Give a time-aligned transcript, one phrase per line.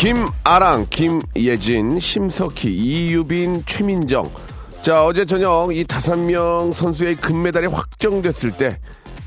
[0.00, 4.30] 김아랑, 김예진, 심석희, 이유빈, 최민정.
[4.80, 8.78] 자, 어제 저녁 이 다섯 명 선수의 금메달이 확정됐을 때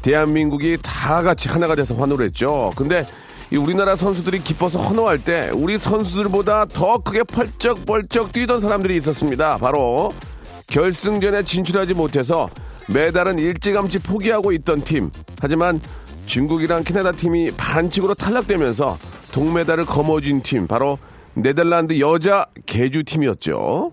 [0.02, 2.72] 대한민국이 다 같이 하나가 돼서 환호를 했죠.
[2.76, 3.06] 근데
[3.52, 9.60] 이 우리나라 선수들이 기뻐서 환호할 때 우리 선수들보다 더 크게 펄쩍펄쩍 뛰던 사람들이 있었습니다.
[9.60, 10.12] 바로
[10.66, 12.50] 결승전에 진출하지 못해서
[12.90, 15.12] 메달은 일찌감치 포기하고 있던 팀.
[15.40, 15.80] 하지만
[16.26, 18.98] 중국이랑 캐나다 팀이 반칙으로 탈락되면서
[19.34, 20.68] 동메달을 거머쥔 팀.
[20.68, 20.98] 바로
[21.34, 23.92] 네덜란드 여자 개주 팀이었죠.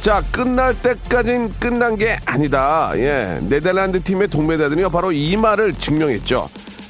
[0.00, 2.92] 자, 끝날 때까진 끝난 게 아니다.
[2.94, 3.40] 예.
[3.42, 6.48] 네덜란드 팀의 동메달은요, 바로 이 말을 증명했죠.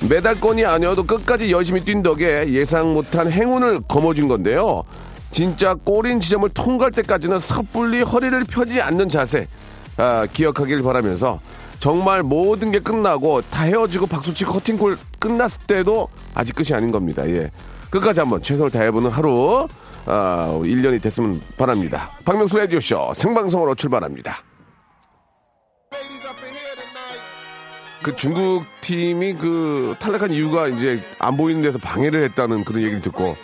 [0.09, 4.85] 메달권이 아니어도 끝까지 열심히 뛴 덕에 예상 못한 행운을 거머쥔 건데요.
[5.31, 9.49] 진짜 골인 지점을 통과할 때까지는 섣불리 허리를 펴지 않는 자세,
[9.97, 11.41] 아, 기억하길 바라면서
[11.79, 17.29] 정말 모든 게 끝나고 다 헤어지고 박수치고 커팅콜 끝났을 때도 아직 끝이 아닌 겁니다.
[17.29, 17.51] 예.
[17.91, 19.69] 끝까지 한번 최선을 다해보는 하루,
[20.07, 22.11] 아, 1년이 됐으면 바랍니다.
[22.25, 24.39] 박명수 라디오쇼 생방송으로 출발합니다.
[28.03, 33.37] 그 중국 팀이 그 탈락한 이유가 이제 안 보이는 데서 방해를 했다는 그런 얘기를 듣고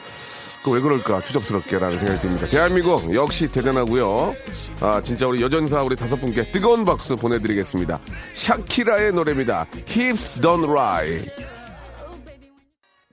[0.64, 2.46] 그 왜 그럴까 추접스럽게라는 생각이 듭니다.
[2.46, 4.34] 대한민국 역시 대단하고요.
[4.80, 8.00] 아 진짜 우리 여전사 우리 다섯 분께 뜨거운 박수 보내드리겠습니다.
[8.34, 9.66] 샤키라의 노래입니다.
[9.88, 11.20] Hips Don't Lie.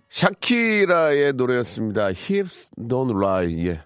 [0.10, 2.06] 샤키라의 노래였습니다.
[2.08, 3.68] Hips Don't Lie.
[3.68, 3.82] 예.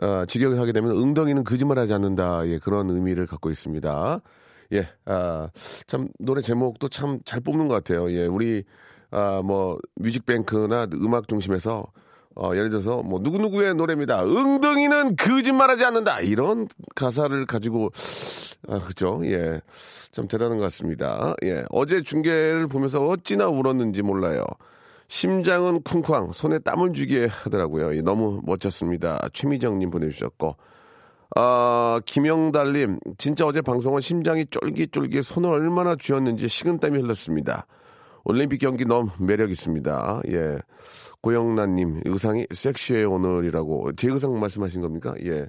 [0.00, 2.46] 어, 직역을 하게 되면 엉덩이는 거짓말하지 않는다.
[2.46, 4.20] 예, 그런 의미를 갖고 있습니다.
[4.74, 5.48] 예, 아,
[5.86, 8.10] 참 노래 제목도 참 잘 뽑는 것 같아요.
[8.12, 8.62] 예, 우리
[9.10, 11.84] 아, 뭐 뮤직뱅크나 음악 중심에서
[12.38, 14.20] 어, 예를 들어서 뭐 누구누구의 노래입니다.
[14.20, 16.20] 엉덩이는 거짓말하지 않는다.
[16.20, 17.90] 이런 가사를 가지고
[18.68, 19.20] 아, 그죠?
[19.24, 19.60] 예.
[20.12, 21.34] 참 대단한 것 같습니다.
[21.44, 21.64] 예.
[21.70, 24.44] 어제 중계를 보면서 어찌나 울었는지 몰라요.
[25.08, 27.96] 심장은 쿵쾅, 손에 땀을 주게 하더라고요.
[27.96, 29.18] 예, 너무 멋졌습니다.
[29.32, 30.56] 최미정님 보내주셨고,
[31.34, 37.66] 아, 김영달님, 진짜 어제 방송은 심장이 쫄깃쫄깃 손을 얼마나 쥐었는지 식은땀이 흘렀습니다.
[38.24, 40.20] 올림픽 경기 너무 매력 있습니다.
[40.30, 40.58] 예.
[41.22, 43.92] 고영란님, 의상이 섹시해 오늘이라고.
[43.96, 45.14] 제 의상 말씀하신 겁니까?
[45.24, 45.48] 예.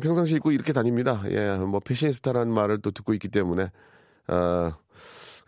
[0.00, 1.22] 평상시 입고 이렇게 다닙니다.
[1.28, 1.56] 예.
[1.56, 3.70] 뭐 패션스타라는 말을 또 듣고 있기 때문에,
[4.28, 4.76] 아,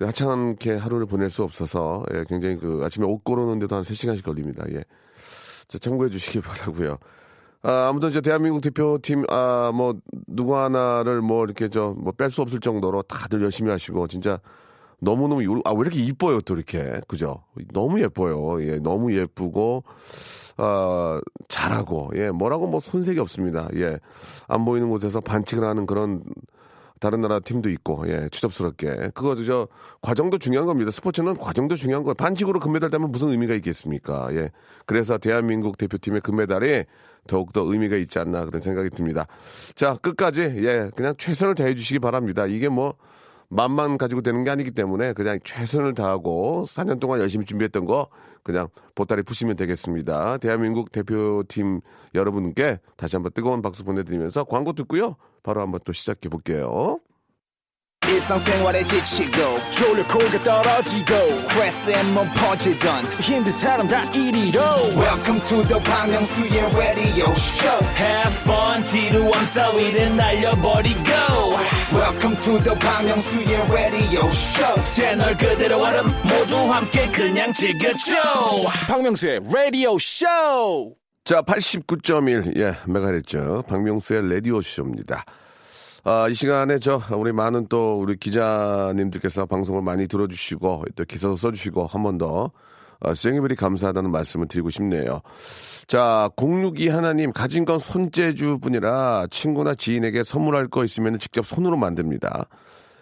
[0.00, 2.24] 하찮게 하루를 보낼 수 없어서, 예.
[2.28, 4.64] 굉장히 그 아침에 옷 고르는데도 한 3 시간씩 걸립니다.
[4.70, 4.84] 예.
[5.68, 6.98] 자, 참고해 주시기 바라고요
[7.62, 9.94] 아, 아무튼 저 대한민국 대표팀 아 뭐
[10.28, 14.38] 누구 하나를 뭐 이렇게 저 뭐 뺄 수 없을 정도로 다들 열심히 하시고 진짜
[15.04, 17.00] 너무너무 아왜 이렇게 이뻐요 또 이렇게.
[17.06, 17.42] 그죠?
[17.72, 18.62] 너무 예뻐요.
[18.62, 19.84] 예 너무 예쁘고
[20.56, 22.12] 아 잘하고.
[22.16, 23.68] 예 뭐라고 뭐 손색이 없습니다.
[23.76, 23.98] 예.
[24.48, 26.22] 안 보이는 곳에서 반칙을 하는 그런
[27.00, 29.10] 다른 나라 팀도 있고 예 추접스럽게.
[29.14, 29.68] 그거 저
[30.00, 30.90] 과정도 중요한 겁니다.
[30.90, 34.34] 스포츠는 과정도 중요한 거예요 반칙으로 금메달 따면 무슨 의미가 있겠습니까?
[34.34, 34.50] 예.
[34.86, 36.84] 그래서 대한민국 대표팀의 금메달이
[37.26, 39.26] 더욱더 의미가 있지 않나 그런 생각이 듭니다.
[39.74, 42.46] 자 끝까지 예 그냥 최선을 다해 주시기 바랍니다.
[42.46, 42.94] 이게 뭐
[43.48, 48.08] 맘만 가지고 되는 게 아니기 때문에 그냥 최선을 다하고 4년 동안 열심히 준비했던 거
[48.42, 50.38] 그냥 보따리 푸시면 되겠습니다.
[50.38, 51.80] 대한민국 대표팀
[52.14, 55.16] 여러분께 다시 한번 뜨거운 박수 보내드리면서 광고 듣고요.
[55.42, 56.98] 바로 한번 또 시작해 볼게요.
[58.06, 64.60] 일상생활에 지치고, 졸려 코가 떨어지고, 스트레스에 몸 퍼지던, 힘든 사람 다 이리로.
[64.94, 71.00] welcome to the Bang Myung-soo's radio show Have fun, 지루함 따위를 날려버리고.
[72.04, 78.14] Welcome to the Myung-soo's radio show 채널 그대로 얼음 모두 함께 그냥 즐겨줘.
[78.86, 83.62] 박명수의 radio show 자, 89.1, 예, 메가헤르츠.
[83.66, 85.24] 박명수의 라디오 쇼입니다.
[86.04, 91.86] 아, 이 시간에 저, 우리 많은 또, 우리 기자님들께서 방송을 많이 들어주시고, 또 기사도 써주시고,
[91.86, 92.50] 한 번 더,
[93.00, 95.22] 아, 생일베리 감사하다는 말씀을 드리고 싶네요.
[95.86, 102.46] 자, 062 하나님, 가진 건 손재주 뿐이라 친구나 지인에게 선물할 거 있으면 직접 손으로 만듭니다.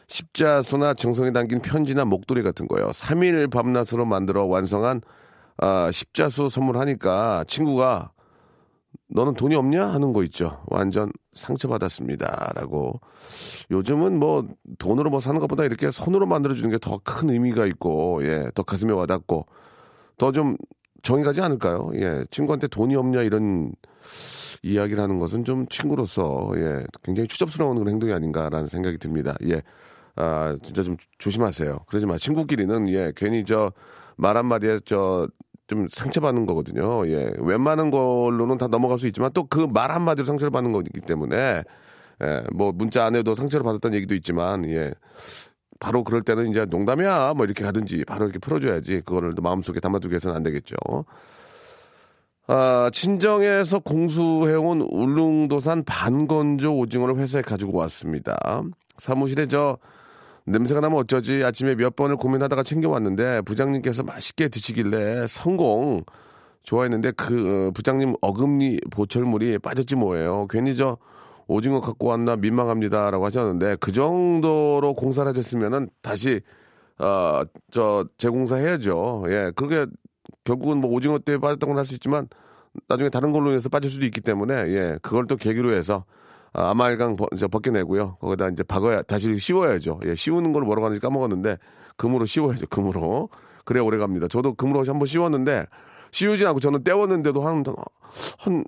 [0.09, 2.91] 십자수나 정성이 담긴 편지나 목도리 같은 거요.
[2.91, 5.01] 3일 밤낮으로 만들어 완성한
[5.59, 8.11] 아, 십자수 선물하니까 친구가
[9.09, 10.63] 너는 돈이 없냐 하는 거 있죠.
[10.67, 13.01] 완전 상처받았습니다 라고.
[13.71, 14.47] 요즘은 뭐
[14.79, 18.63] 돈으로 뭐 사는 것보다 이렇게 손으로 만들어 주는 게 더 큰 의미가 있고 예, 더
[18.63, 19.47] 가슴에 와닿고
[20.19, 20.57] 더 좀
[21.03, 21.91] 정이 가지 않을까요?
[21.95, 23.73] 예, 친구한테 돈이 없냐 이런
[24.63, 29.35] 이야기를 하는 것은 좀 친구로서 예, 굉장히 추접스러운 그런 행동이 아닌가라는 생각이 듭니다.
[29.49, 29.63] 예.
[30.17, 31.81] 아, 진짜 좀 조심하세요.
[31.87, 32.19] 그러지 마.
[32.19, 33.73] 친구끼리는 예, 괜히 저
[34.17, 35.27] 말 한마디에 저
[35.69, 37.07] 좀 상처받는 거거든요.
[37.09, 37.33] 예.
[37.39, 41.63] 웬만한 걸로는 다 넘어갈 수 있지만 또 그 말 한마디로 상처를 받는 거기 때문에
[42.23, 44.93] 예, 뭐 문자 안에도 상처를 받았다는 얘기도 있지만 예.
[45.83, 50.15] 바로 그럴 때는 이제 농담이야 뭐 이렇게 가든지 바로 이렇게 풀어줘야지 그거를 또 마음속에 담아두게
[50.15, 50.77] 해서는 안 되겠죠.
[52.47, 58.63] 아, 친정에서 공수해온 울릉도산 반건조 오징어를 회사에 가지고 왔습니다.
[58.99, 59.77] 사무실에 저
[60.45, 66.05] 냄새가 나면 어쩌지 아침에 몇 번을 고민하다가 챙겨왔는데 부장님께서 맛있게 드시길래 성공
[66.63, 70.47] 좋아했는데 그 어, 부장님 어금니 보철물이 빠졌지 뭐예요.
[70.49, 70.97] 괜히 저
[71.49, 76.41] 오징어 갖고 왔나 민망합니다 라고 하셨는데 그 정도로 공사를 하셨으면은 다시
[76.99, 79.25] 어 저 재공사 해야죠.
[79.29, 79.87] 예, 그게
[80.45, 82.29] 결국은 뭐 오징어 빠졌던 건할수 있지만
[82.89, 86.05] 나중에 다른 걸로 인해서 빠질 수도 있기 때문에 예, 그걸 또 계기로 해서
[86.53, 88.17] 아, 아말강 벗, 저 벗겨내고요.
[88.21, 90.01] 거기다 이제 박아야 다시 씌워야죠.
[90.07, 91.57] 예, 씌우는 걸 뭐라고 하는지 까먹었는데
[91.97, 92.67] 금으로 씌워야죠.
[92.69, 93.31] 금으로
[93.65, 94.29] 그래야 오래 갑니다.
[94.29, 95.67] 저도 금으로 한번 씌웠는데
[96.13, 97.65] 씌우진 않고 저는 떼웠는데도 한,
[98.39, 98.65] 한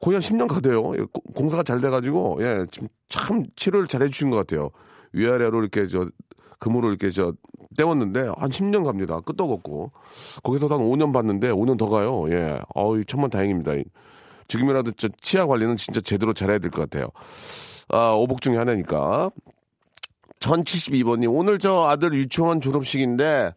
[0.00, 0.92] 거의 한 10년 가대요.
[0.96, 4.70] 예, 고- 공사가 잘 돼가지고 예, 지금 참 치료를 잘 해주신 것 같아요.
[5.12, 6.06] 위아래로 이렇게 저
[6.58, 7.32] 금으로 이렇게 저
[7.76, 9.20] 떼웠는데 한 10년 갑니다.
[9.20, 9.92] 끄떡 없고
[10.42, 12.24] 거기서 한 5년 봤는데 5년 더 가요.
[12.30, 13.72] 예, 어이 천만 다행입니다.
[14.48, 17.08] 지금이라도 저 치아 관리는 진짜 제대로 잘해야 될 것 같아요.
[17.88, 19.30] 아, 오복 중에 하나니까.
[20.40, 23.54] 1072번님, 오늘 저 아들 유치원 졸업식인데,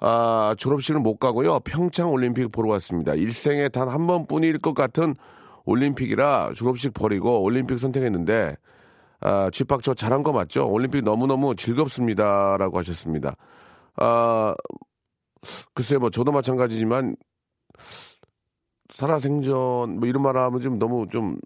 [0.00, 1.60] 아, 졸업식을 못 가고요.
[1.60, 3.14] 평창 올림픽 보러 왔습니다.
[3.14, 5.14] 일생에 단 한 번뿐일 것 같은
[5.64, 8.56] 올림픽이라 졸업식 버리고 올림픽 선택했는데,
[9.20, 10.68] 아, 쥐팍 저 잘한 거 맞죠?
[10.68, 12.56] 올림픽 너무너무 즐겁습니다.
[12.58, 13.36] 라고 하셨습니다.
[13.96, 14.54] 아,
[15.74, 17.16] 글쎄요, 뭐 저도 마찬가지지만,
[18.92, 21.38] 살아생전 뭐 이런 말 하면 좀 너무 좀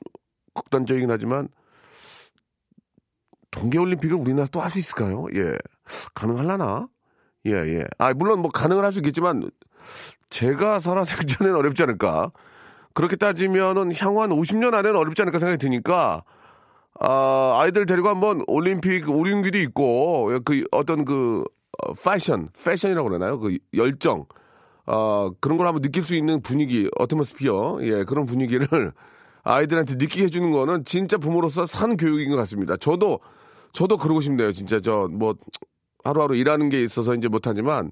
[0.55, 1.49] 극단적이긴 하지만
[3.51, 5.27] 동계올림픽을 우리나라 또 할 수 있을까요?
[5.35, 5.57] 예.
[6.15, 6.89] 가능할라나?
[7.47, 7.85] 예, 예.
[7.99, 9.49] 아, 물론 뭐 가능을 할 수 있겠지만
[10.31, 12.33] 제가 살아생전엔 어렵지 않을까?
[12.97, 16.25] 그렇게 따지면은 향후 한 50년 안에는 어렵지 않을까 생각이 드니까
[16.99, 21.45] 아, 아이들 데리고 한번 올림픽 오륜기도 있고 그 어떤 그
[21.83, 23.39] 어, 패션, 패션이라고 그러나요?
[23.39, 24.25] 그 열정
[24.87, 28.93] 어, 그런 걸 한번 느낄 수 있는 분위기, 어트모스피어, 예, 그런 분위기를
[29.43, 32.79] 아이들한테 느끼게 해주는 거는 진짜 부모로서 산 교육인 것 같습니다.
[32.79, 33.21] 저도,
[33.73, 34.53] 저도 그러고 싶네요.
[34.53, 35.35] 진짜 저, 뭐,
[36.03, 37.91] 하루하루 일하는 게 있어서 이제 못하지만,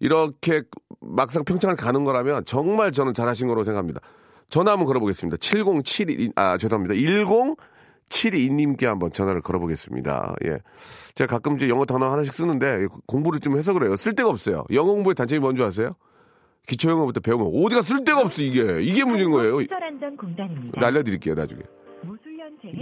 [0.00, 0.62] 이렇게
[1.00, 4.00] 막상 평창을 가는 거라면 정말 저는 잘하신 거라고 생각합니다.
[4.50, 5.36] 전화 한번 걸어보겠습니다.
[5.38, 6.94] 7072, 아, 죄송합니다.
[8.10, 10.34] 1072님께 한번 전화를 걸어보겠습니다.
[10.44, 10.58] 예.
[11.14, 13.96] 제가 가끔 이제 영어 단어 하나씩 쓰는데 공부를 좀 해서 그래요.
[13.96, 14.64] 쓸 데가 없어요.
[14.72, 15.92] 영어 공부의 단점이 뭔지 아세요?
[16.66, 19.58] 기초 영어부터 배우면 어디가 쓸 데가 없어 이게 이게 문제인 거예요.
[20.76, 21.62] 날려드릴게요 나중에.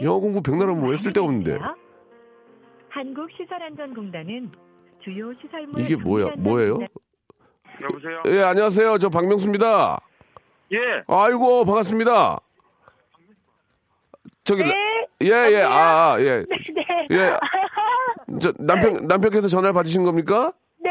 [0.02, 1.58] 영어 공부 백날 하면 왜 쓸 데가 없는데?
[2.88, 4.50] 한국 시설안전공단은
[5.04, 6.78] 주요 시설물 이게 뭐야 뭐예요?
[7.80, 8.22] 여보세요?
[8.26, 10.00] 예 안녕하세요 저 박명수입니다.
[10.72, 11.02] 예.
[11.06, 12.38] 아이고 반갑습니다.
[14.44, 14.62] 저기
[15.22, 16.44] 예예 아 예.
[16.48, 17.06] 네.
[17.12, 17.32] 예.
[18.40, 20.52] 저 남편 남편께서 전화를 받으신 겁니까?
[20.82, 20.90] 네.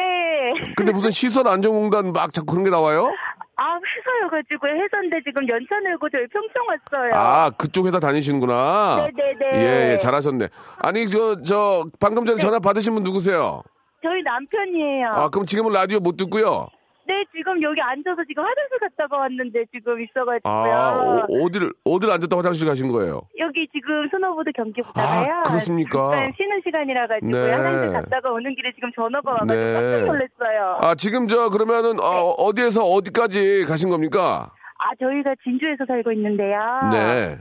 [0.75, 3.12] 근데 무슨 시설 안전공단 막 자꾸 그런 게 나와요?
[3.60, 7.12] 아 회사여가지고 회사인데 지금 연차 내고 저희 평평 왔어요.
[7.15, 9.07] 아 그쪽 회사 다니시는구나.
[9.15, 9.63] 네네네.
[9.63, 10.50] 예, 예 잘하셨네.
[10.79, 13.63] 아니 저저 방금 전에 전화 받으신 분 누구세요?
[14.03, 15.07] 저희 남편이에요.
[15.10, 16.67] 아 그럼 지금은 라디오 못 듣고요.
[17.07, 20.53] 네 지금 여기 앉아서 지금 화장실 갔다가 왔는데 지금 있어가지고요.
[20.53, 23.21] 아 어, 어디를 어디를 갔다 화장실 가신 거예요?
[23.39, 25.33] 여기 지금 스노보드 경기 보다가요.
[25.39, 26.11] 아, 그렇습니까?
[26.11, 27.51] 잠깐 쉬는 시간이라 가지고 네.
[27.51, 29.73] 화장실 갔다가 오는 길에 지금 전화가 와가지고 네.
[29.73, 30.77] 깜짝 놀랐어요.
[30.81, 34.51] 아 지금 저 그러면은 어, 어디에서 어디까지 가신 겁니까?
[34.79, 36.59] 아, 저희가 진주에서 살고 있는데요.
[36.91, 37.37] 네,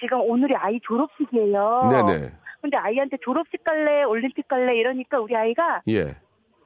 [0.00, 1.88] 지금 오늘이 아이 졸업식이에요.
[1.92, 6.16] 네네, 근데 아이한테 졸업식 갈래, 올림픽 갈래 이러니까 우리 아이가 예.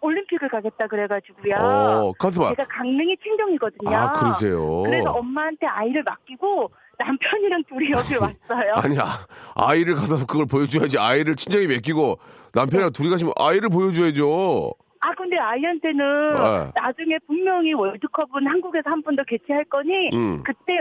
[0.04, 1.54] 올림픽을 가겠다 그래가지고요.
[1.58, 2.50] 어 가수봐.
[2.50, 3.96] 제가 강릉이 친정이거든요.
[3.96, 4.82] 아 그러세요.
[4.82, 8.74] 그래서 엄마한테 아이를 맡기고 남편이랑 둘이 여기 왔어요.
[8.76, 10.98] 아니 아, 아이를 가서 그걸 보여줘야지.
[10.98, 12.18] 아이를 친정에 맡기고
[12.52, 14.72] 남편이랑 둘이 가시면 아이를 보여줘야죠.
[15.00, 16.72] 아, 근데 아이한테는 네.
[16.74, 20.42] 나중에 분명히 월드컵은 한국에서 한 번 더 개최할 거니 음.
[20.44, 20.78] 그때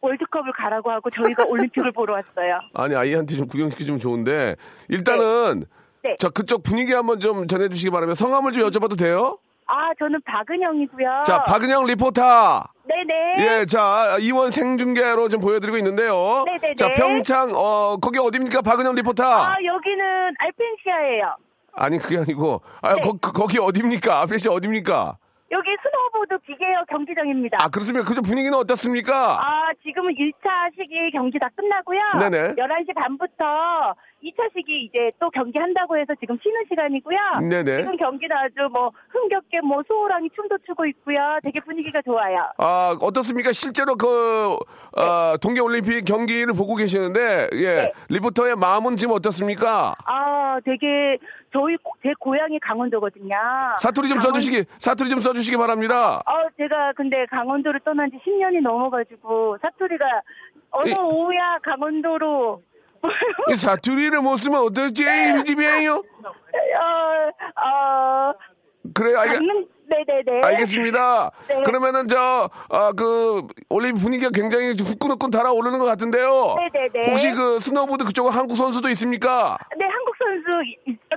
[0.00, 2.58] 월드컵을 가라고 하고 저희가 올림픽을 보러 왔어요.
[2.74, 4.56] 아니 아이한테 좀 구경시켜주면 좋은데
[4.88, 5.66] 일단은 네.
[6.18, 9.38] 자 그쪽 분위기 한번 좀 전해주시기 바라면 성함을 좀 여쭤봐도 돼요?
[9.66, 11.22] 아, 저는 박은영이고요.
[11.24, 13.60] 자 박은영 리포터 네네.
[13.60, 16.42] 예, 자, 이원 생중계로 좀 보여드리고 있는데요.
[16.46, 16.74] 네네네.
[16.74, 18.60] 자, 평창, 어, 거기 어딥니까?
[18.60, 19.22] 박은영 리포터.
[19.24, 21.36] 아, 여기는 알펜시아예요.
[21.74, 23.00] 아니, 그게 아니고, 아, 네.
[23.00, 24.20] 거, 그- 거기 어딥니까?
[24.22, 25.16] 아프리시 어딥니까?
[25.52, 27.58] 여기 스노우보드 기계역 경기장입니다.
[27.60, 28.08] 아, 그렇습니까?
[28.08, 29.38] 그좀 분위기는 어떻습니까?
[29.38, 32.00] 아, 지금은 1차 시기 경기 다 끝나고요.
[32.20, 32.54] 네네.
[32.54, 33.94] 11시 반부터
[34.24, 37.18] 2차 시기 이제 또 경기 한다고 해서 지금 쉬는 시간이고요.
[37.50, 37.82] 네네.
[37.82, 41.18] 지금 경기는 아주 뭐 흥겹게 뭐 소호랑이 춤도 추고 있고요.
[41.42, 42.50] 되게 분위기가 좋아요.
[42.56, 43.52] 아, 어떻습니까?
[43.52, 44.56] 실제로 그,
[44.96, 47.74] 어, 동계올림픽 경기를 보고 계시는데, 예.
[47.74, 47.92] 네.
[48.08, 49.94] 리포터의 마음은 지금 어떻습니까?
[50.06, 51.18] 아, 되게
[51.52, 53.34] 저희 고- 제 고향이 강원도거든요.
[53.78, 56.16] 사투리 좀 강원- 써주시기, 사투리 좀 써주시기 바랍니다.
[56.18, 60.04] 어, 제가 근데 강원도를 떠난 지 10년이 넘어가지고 사투리가
[60.70, 62.62] 어서 이- 오야 강원도로
[63.52, 65.02] 이 사투리를 못 쓰면 어떡지?
[65.04, 65.94] 이 집이에요?
[66.24, 68.32] 어, 어,
[68.94, 70.40] 그래, 알, 강릉, 네네네.
[70.44, 71.30] 알겠습니다.
[71.48, 71.62] 네.
[71.64, 76.56] 그러면은 저, 아, 그, 올림픽 분위기가 굉장히 후끈후끈 달아오르는 것 같은데요.
[76.72, 77.10] 네네네.
[77.10, 79.58] 혹시 그 스노우보드 그쪽은 한국 선수도 있습니까?
[79.78, 79.84] 네,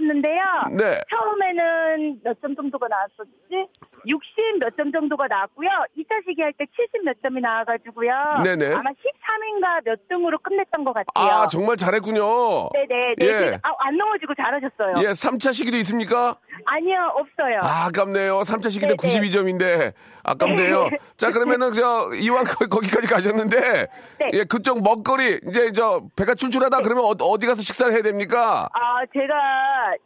[0.05, 0.43] 이- 있었는데요.
[0.71, 1.01] 네.
[1.09, 3.69] 처음에는 몇 점 정도가 나왔었지?
[4.05, 5.69] 60 몇 점 정도가 나왔고요.
[5.97, 8.11] 2차 시기 할 때 70 몇 점이 나와가지고요.
[8.43, 8.73] 네네.
[8.73, 11.41] 아마 13인가 몇 등으로 끝냈던 것 같아요.
[11.43, 12.69] 아, 정말 잘했군요.
[12.73, 13.15] 네네.
[13.21, 13.25] 예.
[13.51, 13.59] 네.
[13.63, 14.93] 아, 안 넘어지고 잘하셨어요.
[15.07, 16.37] 예, 3차 시기도 있습니까?
[16.65, 17.59] 아니요, 없어요.
[17.63, 18.41] 아, 아깝네요.
[18.41, 19.29] 3차 시기 때 네네.
[19.29, 19.93] 92점인데
[20.25, 20.89] 아깝네요.
[20.89, 20.97] 네.
[21.17, 23.87] 자, 그러면은 저 이왕 거- 거기까지 가셨는데
[24.19, 24.29] 네.
[24.33, 28.67] 예, 그쪽 먹거리 이제 저 배가 출출하다 그러면 어, 디 가서 식사를 해야 됩니까?
[28.73, 29.33] 아, 제가,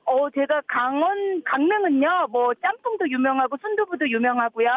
[0.05, 4.67] 어, 제가 강원, 강릉은요, 뭐, 짬뽕도 유명하고, 순두부도 유명하고요.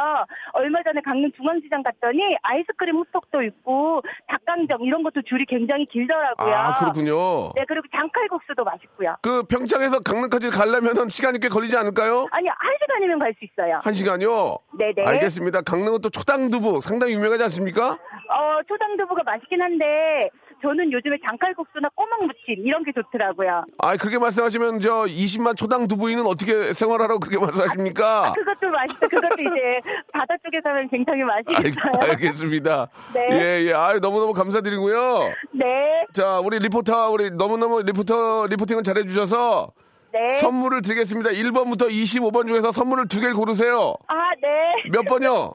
[0.53, 6.55] 얼마 전에 강릉 중앙시장 갔더니, 아이스크림 호떡도 있고, 닭강정, 이런 것도 줄이 굉장히 길더라고요.
[6.55, 7.53] 아, 그렇군요.
[7.55, 9.17] 네, 그리고 장칼국수도 맛있고요.
[9.23, 12.29] 그 평창에서 강릉까지 가려면은 시간이 꽤 걸리지 않을까요?
[12.33, 13.81] 아니, 한 시간이면 갈 수 있어요.
[13.83, 14.59] 한 시간요?
[14.79, 15.05] 네 네.
[15.05, 15.32] 알겠습니다.
[15.65, 17.91] 강릉은 또 초당두부 상당히 유명하지 않습니까?
[17.93, 20.31] 어, 초장두부가 맛있긴 한데,
[20.62, 23.65] 저는 요즘에 장칼국수나 꼬막무침, 이런 게 좋더라고요.
[23.79, 28.33] 아, 그렇게 말씀하시면 저 20만 초당 두부인은 어떻게 생활하라고 그렇게 말씀하십니까?
[28.37, 29.09] 그것도 맛있어.
[29.09, 29.81] 그것도 이제,
[30.12, 32.11] 바다 쪽에 사면 굉장히 알, 맛있겠어요.
[32.11, 32.89] 알겠습니다.
[33.15, 33.29] 네.
[33.33, 33.73] 예, 예.
[33.75, 35.33] 아 너무너무 감사드리고요.
[35.53, 39.73] 네, 자, 우리 리포터, 우리 너무너무 리포터, 리포팅을 잘해 주셔서
[40.12, 40.31] 네.
[40.40, 41.31] 선물을 드리겠습니다.
[41.31, 43.95] 1번부터 25번 중에서 선물을 두 개를 고르세요.
[44.09, 44.90] 아, 네.
[44.90, 45.54] 몇 번요?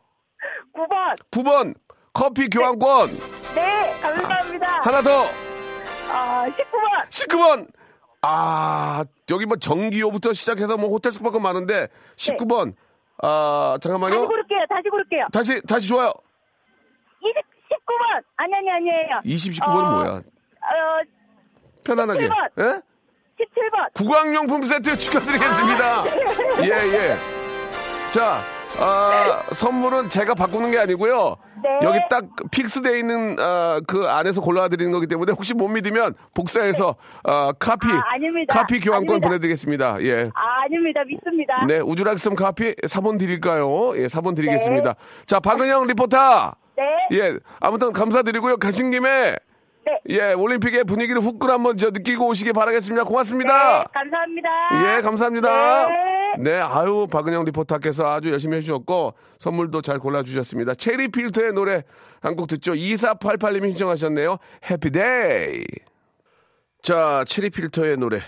[0.74, 1.32] 9번.
[1.32, 1.76] 9번.
[2.14, 3.10] 커피 교환권.
[3.56, 4.82] 네, 감사합니다.
[4.82, 5.26] 하나 더.
[6.12, 7.10] 아, 19번.
[7.10, 7.68] 19번.
[8.24, 12.74] 아, 여기 뭐 전기요부터 시작해서 뭐 호텔 숙박권 많은데 19번.
[13.22, 14.28] 아, 다시 잠깐만요.
[14.28, 14.66] 고를게요.
[14.70, 15.26] 다시 고를게요.
[15.32, 16.12] 다시, 다시 좋아요.
[17.22, 18.24] 20, 19번.
[18.38, 19.22] 아니, 아니, 아니에요.
[19.24, 20.10] 20, 19번은 어, 뭐야?
[20.18, 20.22] 어,
[21.84, 22.28] 편안하게.
[22.28, 22.50] 17번.
[22.60, 22.82] 예?
[23.38, 23.94] 17번.
[23.94, 26.04] 구강용품 세트 축하드리겠습니다.
[26.64, 27.18] 예, 예.
[28.12, 28.42] 자,
[28.80, 31.36] 아, 선물은 제가 바꾸는 게 아니고요.
[31.64, 31.80] 네.
[31.88, 37.54] 여기 딱 픽스되어 있는 아, 그 안에서 골라드리는 거기 때문에 혹시 못 믿으면 복사해서 아,
[37.60, 38.54] 카피, 아, 아닙니다.
[38.54, 39.28] 카피 교환권 아닙니다.
[39.28, 39.98] 보내드리겠습니다.
[40.04, 40.30] 예.
[40.34, 41.02] 아, 아닙니다.
[41.06, 41.66] 믿습니다.
[41.68, 43.98] 네, 우주락섬 카피 4번 드릴까요?
[43.98, 44.96] 예, 4번 드리겠습니다.
[45.26, 46.54] 자, 박은영 리포터.
[46.76, 46.84] 네.
[47.20, 48.58] 예, 아무튼 감사드리고요.
[48.58, 49.36] 가신 김에
[49.88, 50.02] 네.
[50.10, 53.06] 예, 올림픽의 분위기를 후끈 한번 저 느끼고 오시기 바라겠습니다.
[53.06, 53.80] 고맙습니다.
[53.80, 54.50] 네, 감사합니다.
[54.98, 55.88] 예, 감사합니다.
[56.40, 56.60] 네.
[56.60, 60.76] 아유, 박은영 리포터께서 아주 열심히 해주셨고, 선물도 잘 골라주셨습니다.
[60.76, 61.84] 체리 필터의 노래
[62.22, 62.74] 한 곡 듣죠.
[62.74, 64.38] 2488님이 신청하셨네요.
[64.70, 65.64] 해피데이.
[66.82, 68.22] 자, 체리 필터의 노래 에,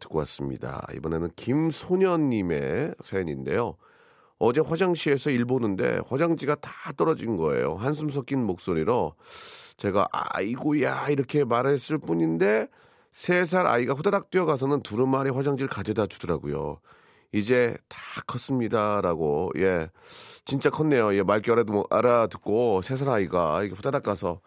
[0.00, 0.86] 듣고 왔습니다.
[0.96, 3.76] 이번에는 김소년님의 사연인데요.
[4.38, 7.76] 어제 화장실에서 일 보는데 화장지가 다 떨어진 거예요.
[7.76, 9.14] 한숨 섞인 목소리로
[9.76, 12.68] 제가 아이고야 이렇게 말했을 뿐인데
[13.12, 16.80] 세 살 아이가 후다닥 뛰어가서는 두루마리 화장지를 가져다 주더라고요.
[17.32, 19.90] 이제 다 컸습니다라고 예
[20.44, 21.14] 진짜 컸네요.
[21.14, 24.40] 예 말귀 알아도 뭐 알아듣고 세 살 아이가 이게 후다닥 가서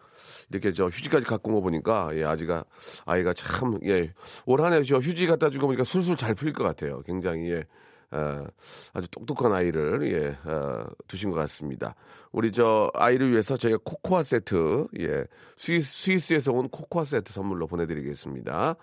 [0.50, 2.64] 이렇게 저 휴지까지 갖고 온거 보니까 예 아지가
[3.06, 7.02] 아이가 참 예올 한해 저 휴지 갖다 주고 보니까 술술 잘 풀릴 것 같아요.
[7.02, 7.64] 굉장히 예.
[8.12, 8.44] 어,
[8.92, 11.94] 아주 똑똑한 아이를 예 어, 두신 것 같습니다.
[12.32, 15.24] 우리 저 아이를 위해서 저희가 코코아 세트 예
[15.56, 18.76] 스위스, 스위스 에서 온 코코아 세트 선물로 보내드리겠습니다.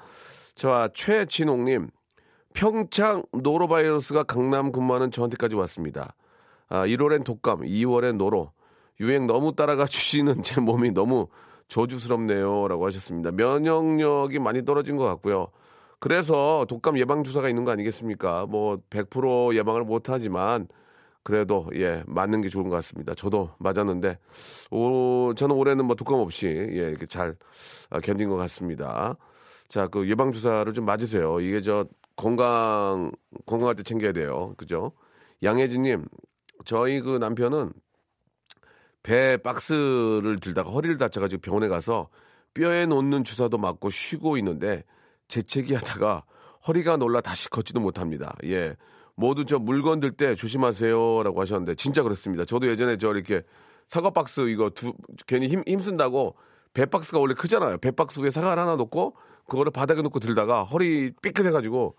[0.56, 1.90] 자 최진홍님
[2.54, 6.16] 평창 노로바이러스가 강남 근무하는 저한테까지 왔습니다.
[6.70, 8.52] 아, 1월엔 독감, 2월엔 노로.
[9.00, 11.28] 유행 너무 따라가 주시는 제 몸이 너무
[11.68, 12.68] 저주스럽네요.
[12.68, 13.32] 라고 하셨습니다.
[13.32, 15.50] 면역력이 많이 떨어진 것 같고요.
[16.04, 18.46] 그래서 독감 예방 주사가 있는 거 아니겠습니까?
[18.46, 20.68] 뭐, 100% 예방을 못 하지만,
[21.24, 23.16] 그래도, 예, 맞는 게 좋은 것 같습니다.
[23.16, 24.20] 저도 맞았는데,
[24.70, 27.38] 오, 저는 올해는 뭐 독감 없이, 예, 이렇게 잘
[27.90, 29.16] 아, 견딘 것 같습니다.
[29.70, 31.40] 자, 그 예방 주사를 좀 맞으세요.
[31.40, 31.86] 이게 저
[32.18, 33.14] 건강,
[33.46, 34.56] 건강할 때 챙겨야 돼요.
[34.58, 34.92] 그죠?
[35.42, 36.04] 양혜진님,
[36.66, 37.72] 저희 그 남편은
[39.04, 42.10] 배 박스를 들다가 허리를 다쳐가지고 병원에 가서
[42.54, 44.84] 뼈에 놓는 주사도 맞고 쉬고 있는데
[45.34, 46.24] 재채기 하다가
[46.68, 48.36] 허리가 놀라 다시 걷지도 못합니다.
[48.46, 48.76] 예.
[49.16, 52.46] 모두 저 물건 들 때 조심하세요라고 하셨는데 진짜 그렇습니다.
[52.46, 53.42] 저도 예전에 저 이렇게
[53.88, 54.94] 사과 박스 이거 두
[55.26, 56.36] 괜히 힘, 힘쓴다고
[56.74, 57.78] 배 박스가 원래 크잖아요.
[57.80, 59.16] 배 박스 위에 사과를 하나 놓고
[59.48, 61.96] 그거를 바닥에 놓고 들다가 허리 삐끗해 가지고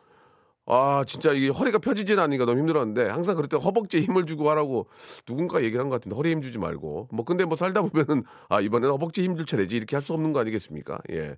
[0.67, 4.87] 아 진짜 이게 허리가 펴지진 않으니까 너무 힘들었는데 항상 그럴 때 허벅지에 힘을 주고 하라고
[5.27, 8.61] 누군가 얘기를 한 것 같은데 허리에 힘 주지 말고 뭐 근데 뭐 살다 보면은 아
[8.61, 10.99] 이번에는 허벅지에 힘줄 차례지 이렇게 할 수 없는 거 아니겠습니까?
[11.11, 11.37] 예.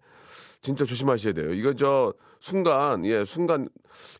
[0.62, 1.52] 진짜 조심하셔야 돼요.
[1.52, 3.68] 이거 저 순간 예 순간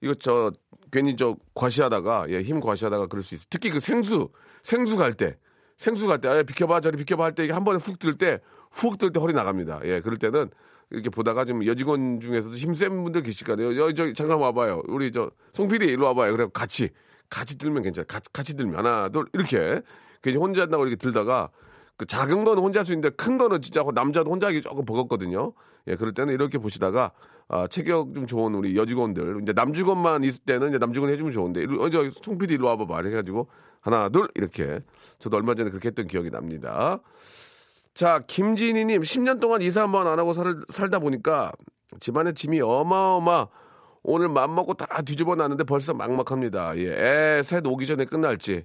[0.02, 0.52] 이거 저
[0.92, 3.44] 괜히 저 과시하다가 예 힘 과시하다가 그럴 수 있어.
[3.50, 4.28] 특히 그 생수
[4.62, 5.36] 생수 갈 때
[5.78, 8.40] 생수 갈 때 아 비켜봐 저리 비켜봐 할 때 이게 한 번에 훅 들 때
[8.72, 9.80] 훅 들 때 허리 나갑니다.
[9.84, 10.50] 예 그럴 때는
[10.90, 13.76] 이렇게 보다가 좀 여직원 중에서도 힘센 분들 계실 거 아니에요.
[13.76, 14.82] 여, 저 잠깐 와봐요.
[14.86, 16.32] 우리 저 송PD 일로 와봐요.
[16.32, 16.90] 그래 같이
[17.28, 18.04] 같이 들면 괜찮아.
[18.06, 19.82] 같이, 같이 들면 하나 둘 이렇게
[20.22, 21.50] 괜히 혼자 한다고 이렇게 들다가
[21.96, 25.52] 그 작은 거는 혼자 할 수 있는데 큰 거는 진짜 남자도 혼자 하기 조금 버겁거든요.
[25.88, 27.12] 예, 그럴 때는 이렇게 보시다가
[27.48, 31.90] 아, 체격 좀 좋은 우리 여직원들 이제 남직원만 있을 때는 이제 남직원 해주면 좋은데 어,
[31.90, 33.48] 저 송PD 일로 와봐봐 해가지고
[33.80, 34.80] 하나 둘 이렇게
[35.18, 37.00] 저도 얼마 전에 그렇게 했던 기억이 납니다.
[37.96, 41.52] 자, 김진희님, 10년 동안 이사 한 번 안 하고 살, 살다 보니까
[42.00, 43.46] 집안의 짐이 어마어마
[44.02, 46.76] 오늘 맘먹고 다 뒤집어 놨는데 벌써 막막합니다.
[46.76, 48.64] 예, 애, 셋 오기 전에 끝날지.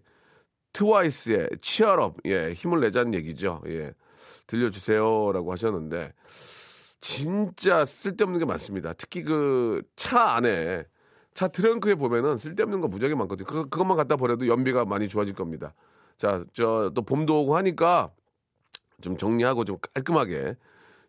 [0.73, 3.61] 트와이스의 치얼업, 예, 힘을 내자는 얘기죠.
[3.67, 3.93] 예,
[4.47, 6.13] 들려주세요 라고 하셨는데,
[7.01, 8.93] 진짜 쓸데없는 게 많습니다.
[8.93, 10.85] 특히 그 차 안에,
[11.33, 13.47] 차 트렁크에 보면은 쓸데없는 거 무지하게 많거든요.
[13.47, 15.73] 그, 그것만 갖다 버려도 연비가 많이 좋아질 겁니다.
[16.17, 18.11] 자, 저, 또 봄도 오고 하니까
[19.01, 20.55] 좀 정리하고 좀 깔끔하게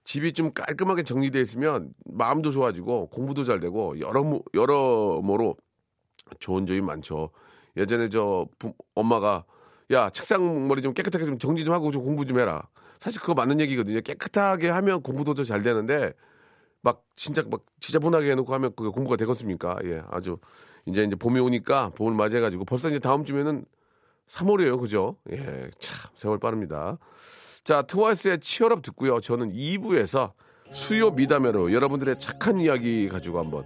[0.05, 5.57] 집이 좀 깔끔하게 정리되어 있으면 마음도 좋아지고 공부도 잘 되고 여러 여러모로
[6.41, 7.31] 좋은 점이 많죠.
[7.77, 9.45] 예전에 저 부, 엄마가
[9.93, 12.69] 야 책상 머리 좀 깨끗하게 좀 정리 좀 하고 좀 공부 좀 해라.
[12.99, 14.01] 사실 그거 맞는 얘기거든요.
[14.01, 16.13] 깨끗하게 하면 공부도 더 잘 되는데
[16.83, 19.79] 막 진짜 막 지저분하게 해놓고 하면 그게 공부가 되겠습니까?
[19.85, 20.39] 예, 아주
[20.87, 23.65] 이제 이제 봄이 오니까 봄을 맞이해가지고 벌써 이제 다음 주면은
[24.29, 25.17] 3월이에요, 그죠?
[25.31, 26.99] 예, 참 세월 빠릅니다.
[27.65, 29.21] 자, 트와이스의 치열업 듣고요.
[29.21, 30.33] 저는 2부에서
[30.73, 33.65] 수요 미담회로 여러분들의 착한 이야기 가지고 한번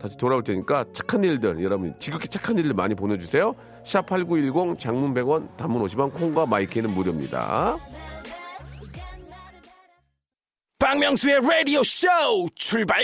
[0.00, 3.54] 다시 돌아올 테니까 착한 일들 여러분 지극히 착한 일들 많이 보내주세요.
[3.84, 7.78] 샵 8910 장문 100원 단문 50원 콩과 마이크는 무료입니다.
[10.78, 12.08] 박명수의 라디오 쇼
[12.54, 13.02] 출발!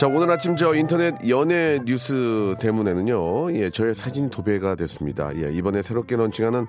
[0.00, 5.30] 자, 오늘 아침 저 인터넷 연예 뉴스 때문에는요, 예, 저의 사진이 도배가 됐습니다.
[5.36, 6.66] 예, 이번에 새롭게 런칭하는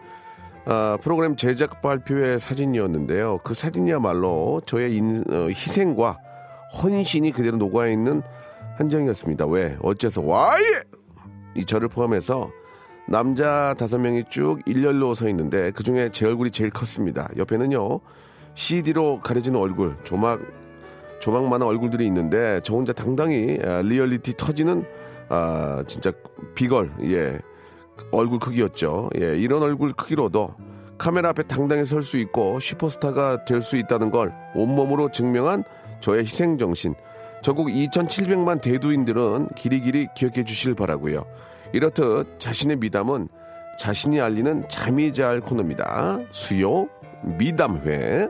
[0.65, 3.39] 아, 프로그램 제작 발표의 사진이었는데요.
[3.45, 6.17] 그 사진이야말로 저의 인, 어, 희생과
[6.83, 8.21] 헌신이 그대로 녹아있는
[8.75, 9.45] 한 장이었습니다.
[9.45, 9.77] 왜?
[9.81, 10.23] 어째서?
[10.23, 10.61] why!
[11.55, 12.51] 이 저를 포함해서
[13.07, 17.29] 남자 다섯 명이 쭉 일렬로 서 있는데 그 중에 제 얼굴이 제일 컸습니다.
[17.37, 18.01] 옆에는요,
[18.55, 20.41] CD로 가려지는 얼굴, 조막,
[21.21, 24.83] 조망만한 얼굴들이 있는데 저 혼자 당당히 아, 리얼리티 터지는
[25.29, 26.11] 아 진짜
[26.55, 27.39] 비걸 예
[28.11, 29.09] 얼굴 크기였죠.
[29.21, 30.53] 예 이런 얼굴 크기로도
[30.97, 35.63] 카메라 앞에 당당히 설 수 있고 슈퍼스타가 될 수 있다는 걸 온몸으로 증명한
[36.01, 36.93] 저의 희생 정신.
[37.43, 41.23] 전국 2,700만 대두인들은 길이길이 기억해 주실 바라고요.
[41.73, 43.29] 이렇듯 자신의 미담은
[43.79, 46.19] 자신이 알리는 잠이 잘 코너입니다.
[46.31, 46.87] 수요
[47.23, 48.29] 미담회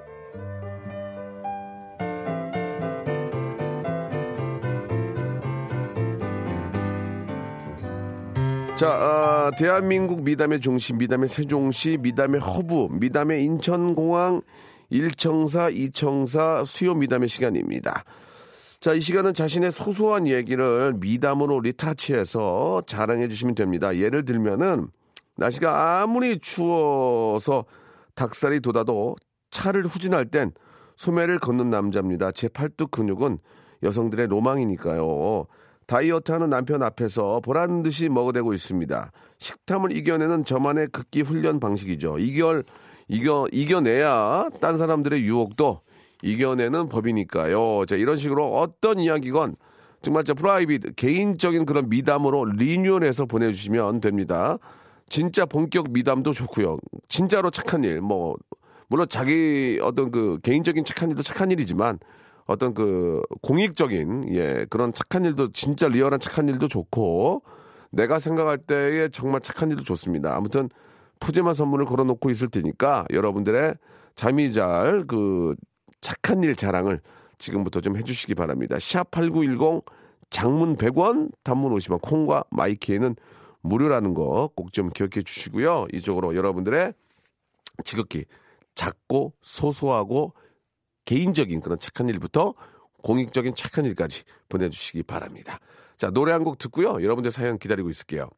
[8.82, 14.42] 자, 아, 대한민국 미담의 중심, 미담의 세종시, 미담의 허브, 미담의 인천공항,
[14.90, 18.04] 일청사, 이청사 수요 미담의 시간입니다.
[18.80, 23.96] 자, 이 시간은 자신의 소소한 얘기를 미담으로 리타치해서 자랑해 주시면 됩니다.
[23.96, 24.88] 예를 들면은,
[25.38, 27.66] 날씨가 아무리 추워서
[28.16, 29.16] 닭살이 돋아도
[29.52, 30.54] 차를 후진할 땐
[30.96, 32.32] 소매를 걷는 남자입니다.
[32.32, 33.38] 제 팔뚝 근육은
[33.84, 35.46] 여성들의 로망이니까요.
[35.92, 39.12] 다이어트 하는 남편 앞에서 보란 듯이 먹어대고 있습니다.
[39.40, 42.18] 식탐을 이겨내는 저만의 극기 훈련 방식이죠.
[42.18, 42.62] 이겨,
[43.10, 45.82] 이겨, 이겨내야 딴 사람들의 유혹도
[46.24, 47.86] 이겨내는 법이니까요.
[47.88, 49.58] 자, 이런 식으로 어떤 이야기건
[50.02, 54.60] 정말 저 private, 개인적인 그런 미담으로 리뉴얼해서 보내주시면 됩니다.
[55.10, 56.78] 진짜 본격 미담도 좋고요.
[57.10, 58.38] 진짜로 착한 일, 뭐,
[58.88, 62.00] 물론 자기 어떤 그 개인적인 착한 일도 착한 일이지만
[62.46, 67.44] 어떤 그 공익적인 예 그런 착한 일도 진짜 리얼한 착한 일도 좋고
[67.92, 70.36] 내가 생각할 때에 정말 착한 일도 좋습니다.
[70.36, 70.70] 아무튼
[71.20, 73.76] 푸짐한 선물을 걸어놓고 있을 테니까 여러분들의
[74.16, 75.56] 잠이 잘 그
[76.02, 77.00] 착한 일 자랑을
[77.38, 78.78] 지금부터 좀 해주시기 바랍니다.
[78.80, 79.86] 샵 8910
[80.32, 83.16] 장문 100원, 단문 50원, 콩과 마이키에는
[83.62, 85.88] 무료라는 거 꼭 좀 기억해 주시고요.
[85.94, 86.94] 이쪽으로 여러분들의
[87.84, 88.26] 지극히
[88.76, 90.34] 작고 소소하고
[91.06, 92.54] 개인적인 그런 착한 일부터
[93.04, 95.60] 공익적인 착한 일까지 보내주시기 바랍니다.
[95.98, 97.02] 자, 노래 한 곡 듣고요.
[97.04, 98.30] 여러분들 사연 기다리고 있을게요.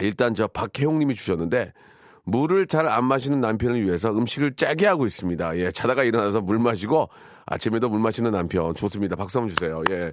[0.00, 1.72] 일단 저 박혜용 님이 주셨는데
[2.24, 5.56] 물을 잘 안 마시는 남편을 위해서 음식을 짜게 하고 있습니다.
[5.58, 7.08] 예, 자다가 일어나서 물 마시고
[7.46, 9.16] 아침에도 물 마시는 남편 좋습니다.
[9.16, 9.82] 박수 한번 주세요.
[9.90, 10.10] 예.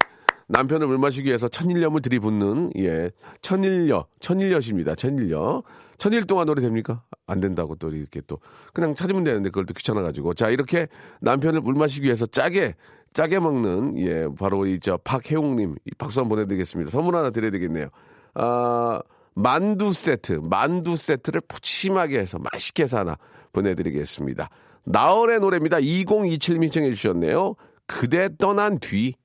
[0.48, 4.96] 남편을 물 마시기 위해서 천일염을 들이붓는 예 천일여 천일여십니다.
[4.96, 5.64] 천일여
[5.98, 7.04] 천일 동안 노래 됩니까?
[7.28, 8.40] 안 된다고 또 이렇게 또
[8.74, 10.88] 그냥 찾으면 되는데 그걸 또 귀찮아가지고 자 이렇게
[11.22, 12.76] 남편을 물 마시기 위해서 짜게
[13.14, 16.92] 짜게 먹는 예 바로 이저 박혜웅님 박수 한번 보내드리겠습니다.
[16.92, 17.90] 선물 하나 드려야 되겠네요.
[18.34, 19.02] 아
[19.36, 23.18] 만두 세트 만두 세트를 푸짐하게 해서 맛있게 해서 하나
[23.52, 24.50] 보내드리겠습니다.
[24.86, 25.78] 나얼의 노래입니다.
[25.78, 27.56] 2027님 신청해 주셨네요.
[27.88, 29.16] 그대 떠난 뒤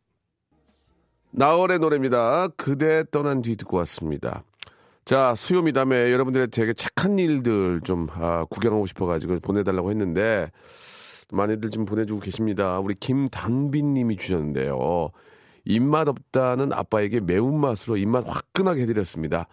[1.30, 2.48] 나얼의 노래입니다.
[2.56, 4.44] 그대 떠난 뒤 듣고 왔습니다.
[5.08, 10.50] 자, 수요 미담에 여러분들의 되게 착한 일들 좀 아, 구경하고 싶어가지고 보내달라고 했는데
[11.32, 12.78] 많이들 좀 보내주고 계십니다.
[12.78, 15.08] 우리 김단빈 님이 주셨는데요.
[15.64, 19.46] 입맛 없다는 아빠에게 매운맛으로 입맛 화끈하게 해드렸습니다.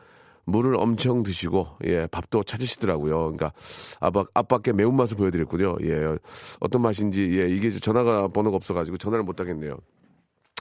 [0.44, 3.16] 물을 엄청 드시고, 예, 밥도 찾으시더라고요.
[3.18, 3.54] 그러니까,
[4.02, 5.78] 아빠, 아빠께 매운 맛을 보여드렸군요.
[5.84, 6.18] 예,
[6.60, 9.78] 어떤 맛인지, 예, 이게 전화가 번호가 없어가지고 전화를 못 하겠네요.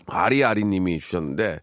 [0.06, 1.58] 아리아리 님이 주셨는데,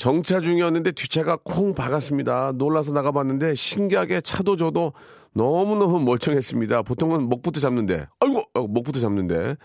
[0.00, 2.52] 정차 중이었는데 뒷차가 콩 박았습니다.
[2.54, 4.94] 놀라서 나가봤는데 신기하게 차도 저도
[5.34, 6.80] 너무너무 멀쩡했습니다.
[6.82, 9.56] 보통은 목부터 잡는데, 아이고, 어, 목부터 잡는데.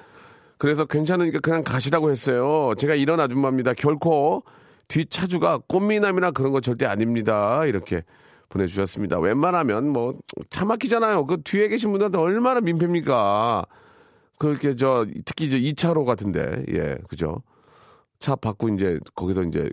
[0.58, 2.74] 그래서 괜찮으니까 그냥 가시라고 했어요.
[2.78, 3.76] 제가 이런 아줌마입니다.
[3.76, 4.44] 결코
[4.90, 7.64] 뒷차주가 꽃미남이나 그런 거 절대 아닙니다.
[7.66, 8.04] 이렇게
[8.50, 9.20] 보내주셨습니다.
[9.22, 10.16] 웬만하면 뭐
[10.50, 11.28] 차 막히잖아요.
[11.28, 13.66] 그 뒤에 계신 분들한테 얼마나 민폐입니까?
[14.38, 17.42] 그렇게 저 특히 저 2차로 같은데 예 그죠?
[18.20, 19.70] 차 받고 이제 거기서 이제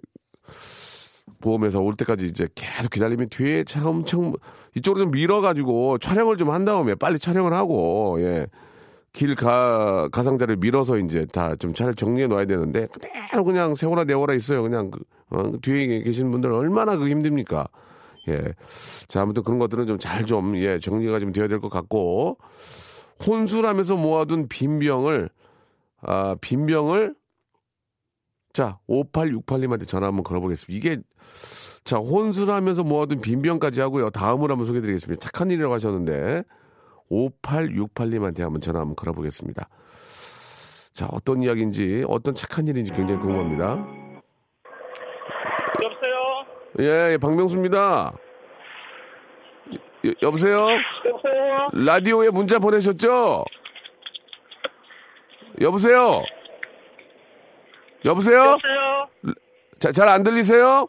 [1.40, 4.32] 보험에서 올 때까지 이제 계속 기다리면 뒤에 차 엄청
[4.76, 8.46] 이쪽으로 좀 밀어가지고 촬영을 좀 한 다음에 빨리 촬영을 하고 예.
[9.12, 14.62] 길 가, 가상자를 밀어서 이제 다좀잘 정리해 놔야 되는데, 그대로 그냥 세워라 내워라 있어요.
[14.62, 17.66] 그냥 그, 어, 뒤에 계신 분들 얼마나 그 힘듭니까?
[18.28, 18.40] 예.
[19.08, 22.38] 자, 아무튼 그런 것들은 좀 잘 좀, 예, 정리가 좀 되어야 될 것 같고,
[23.26, 25.28] 혼술하면서 모아둔 빈병을,
[26.00, 27.14] 아, 빈병을,
[28.52, 30.76] 자, 5868님한테 전화 한번 걸어보겠습니다.
[30.76, 31.02] 이게,
[31.84, 34.10] 자, 혼술하면서 모아둔 빈병까지 하고요.
[34.10, 35.20] 다음으로 한번 소개해드리겠습니다.
[35.20, 36.42] 착한 일이라고 하셨는데,
[37.10, 39.68] 5868님한테 한번 전화 한번 걸어보겠습니다.
[40.92, 43.86] 자, 어떤 이야기인지, 어떤 착한 일인지 굉장히 궁금합니다.
[45.82, 46.46] 여보세요?
[46.80, 48.12] 예, 예, 박명수입니다.
[50.04, 50.68] 여, 여보세요?
[51.06, 51.68] 여보세요?
[51.72, 53.44] 라디오에 문자 보내셨죠?
[55.60, 56.22] 여보세요?
[58.04, 58.38] 여보세요?
[58.38, 59.36] 여보세요?
[59.78, 60.88] 자, 잘안 들리세요?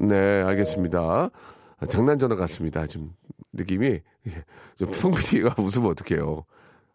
[0.00, 0.06] 네.
[0.06, 1.30] 네, 알겠습니다.
[1.78, 2.86] 아, 장난 전화 같습니다.
[2.86, 3.10] 지금
[3.52, 4.44] 느낌이 예,
[4.76, 6.44] 좀송 PD가 웃으면 어떡해요.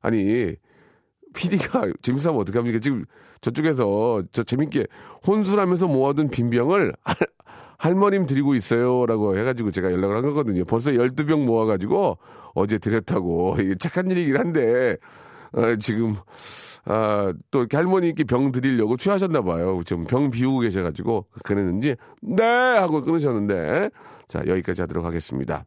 [0.02, 0.56] 아니
[1.34, 2.80] PD가 재밌어 하면 어떡합니까?
[2.80, 3.06] 지금
[3.42, 4.88] 저쪽에서 저 재밌게
[5.26, 7.16] 혼술하면서 모아둔 빈병을 할,
[7.78, 10.64] 할머님 드리고 있어요라고 해가지고 제가 연락을 한 거거든요.
[10.66, 12.18] 벌써 12병 모아가지고
[12.54, 14.98] 어제 드렸다고 이게 착한 일이긴 한데
[15.52, 16.16] 어, 지금
[16.86, 19.82] 아, 또 이렇게 할머니께 병 드리려고 취하셨나 봐요.
[19.86, 23.90] 좀병 비우고 계셔가지고 그랬는지 네 하고 끊으셨는데
[24.28, 25.66] 자 여기까지 하도록 하겠습니다.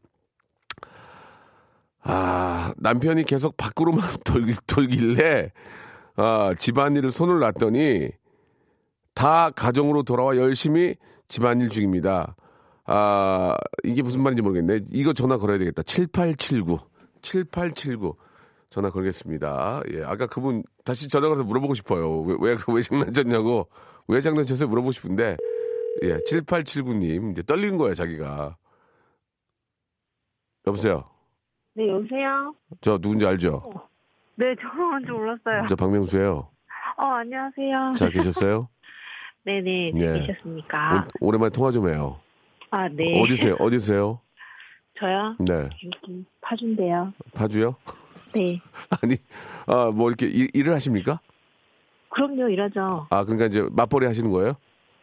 [2.03, 5.51] 아 남편이 계속 밖으로만 돌, 돌길래
[6.17, 8.11] 아, 집안일을 손을 놨더니
[9.15, 10.95] 다 가정으로 돌아와 열심히
[11.27, 12.37] 집안일 중입니다.
[12.85, 14.81] 아, 이게 무슨 말인지 모르겠네.
[14.93, 15.83] 이거 전화 걸어야 되겠다.
[15.83, 16.79] 7879.
[17.23, 18.17] 7879.
[18.71, 19.83] 전화 걸겠습니다.
[19.93, 22.21] 예, 아까 그분 다시 전화 걸어서 물어보고 싶어요.
[22.21, 23.69] 왜, 왜, 왜 장난쳤냐고.
[24.09, 24.69] 왜 장난쳤어요?
[24.69, 25.37] 물어보고 싶은데.
[26.03, 27.33] 예, 7879님.
[27.33, 28.57] 이제 떨리는 거예요, 자기가.
[30.67, 31.05] 여보세요?
[31.75, 32.55] 네, 여보세요?
[32.81, 33.63] 저 누군지 알죠?
[34.37, 35.67] 네, 저는 줄 몰랐어요.
[35.69, 36.51] 저 박명수예요.
[36.99, 37.95] 어, 안녕하세요.
[37.97, 38.69] 잘 계셨어요?
[39.45, 40.13] 네네, 예.
[40.13, 41.09] 네, 계셨습니까?
[41.21, 42.21] 오, 오랜만에 통화 좀 해요.
[42.71, 43.21] 아, 네.
[43.23, 43.57] 어디세요?
[43.59, 44.21] 어디세요?
[44.99, 45.37] 저요?
[45.39, 45.69] 네.
[45.85, 47.13] 여기 파주인데요.
[47.35, 47.77] 파주요?
[48.39, 48.61] 네.
[49.03, 49.17] 아니,
[49.67, 51.21] 아, 뭐 이렇게 일, 일을 하십니까?
[52.11, 53.07] 그럼요, 이러죠.
[53.11, 54.55] 아, 그러니까 이제 맞벌이 하시는 거예요?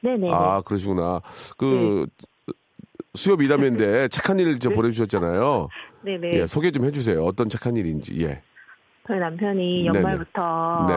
[0.01, 0.31] 네네.
[0.31, 1.21] 아, 그러시구나.
[1.57, 2.05] 그
[3.13, 5.67] 수요 미담인데 착한 일을 저 보내주셨잖아요.
[6.03, 6.33] 네네.
[6.33, 7.23] 예, 소개 좀 해주세요.
[7.23, 8.21] 어떤 착한 일인지.
[8.23, 8.41] 예.
[9.07, 9.97] 저희 남편이 네네.
[9.97, 10.93] 연말부터 네.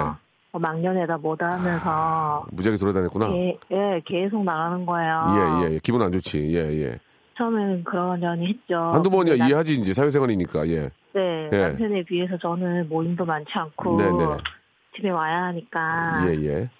[0.52, 3.30] 어, 막년에다 뭐다 하면서 무지하게 돌아다녔구나.
[3.34, 5.26] 예, 예, 계속 나가는 거예요.
[5.30, 5.80] 예, 예, 예.
[5.82, 6.38] 기분 안 좋지.
[6.54, 6.98] 예, 예.
[7.36, 8.76] 처음에는 그러려니 했죠.
[8.92, 10.90] 한두 번이야 이해하지 이제 사회생활이니까 예.
[11.18, 11.58] 네, 예.
[11.68, 14.36] 남편에 비해서 저는 모임도 많지 않고 네네.
[14.96, 16.70] 집에 와야 하니까 예 예.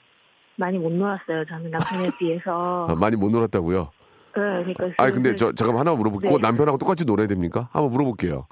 [0.57, 1.45] 많이 못 놀았어요.
[1.47, 2.87] 저는 남편에 비해서.
[2.89, 3.91] 아, 많이 못 놀았다고요?
[4.37, 5.03] 네, 그러니까.
[5.03, 6.31] 아니 근데 저 잠깐 하나 물어볼게요.
[6.31, 6.35] 네.
[6.37, 7.69] 꼭 남편하고 똑같이 놀아야 됩니까?
[7.73, 8.47] 한번 물어볼게요.